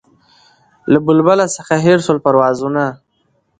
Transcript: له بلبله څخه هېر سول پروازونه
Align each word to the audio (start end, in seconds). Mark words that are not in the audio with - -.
له 0.91 0.99
بلبله 1.05 1.45
څخه 1.57 1.73
هېر 1.85 1.99
سول 2.05 2.17
پروازونه 2.25 2.83